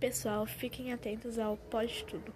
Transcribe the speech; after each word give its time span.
Pessoal, 0.00 0.46
fiquem 0.46 0.92
atentos 0.92 1.40
ao 1.40 1.56
pós-tudo. 1.56 2.32